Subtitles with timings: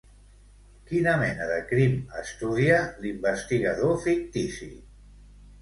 [0.91, 4.73] Quina mena de crim estudia, l'investigador fictici?